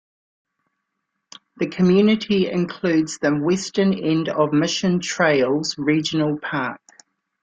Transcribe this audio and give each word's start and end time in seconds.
The 1.57 1.67
community 1.67 2.49
includes 2.49 3.19
the 3.19 3.35
western 3.35 3.93
end 3.93 4.29
of 4.29 4.51
Mission 4.51 4.99
Trails 4.99 5.77
Regional 5.77 6.39
Park. 6.39 6.81